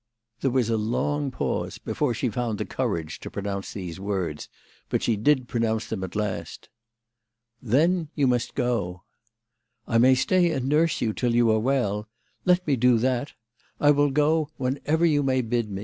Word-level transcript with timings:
There 0.39 0.49
was 0.49 0.71
a 0.71 0.77
long 0.77 1.29
pause 1.29 1.77
before 1.77 2.15
she 2.15 2.27
found 2.29 2.57
the 2.57 2.65
courage 2.65 3.19
to 3.19 3.29
pronounce 3.29 3.71
these 3.73 3.99
words, 3.99 4.49
but 4.89 5.03
she 5.03 5.15
did 5.15 5.47
pronounce 5.47 5.85
them 5.85 6.03
at 6.03 6.15
last." 6.15 6.69
Then 7.61 8.09
you 8.15 8.25
must 8.25 8.55
go."" 8.55 9.03
I 9.87 9.99
may 9.99 10.15
stay 10.15 10.49
and 10.53 10.67
nurse 10.67 11.01
you 11.01 11.13
till 11.13 11.35
you 11.35 11.51
are 11.51 11.59
well. 11.59 12.09
Let 12.45 12.65
me 12.65 12.75
do 12.77 12.97
that. 12.97 13.33
I 13.79 13.91
will 13.91 14.09
go 14.09 14.49
whenever 14.57 15.05
you 15.05 15.21
may 15.21 15.41
bid 15.43 15.69
me." 15.69 15.79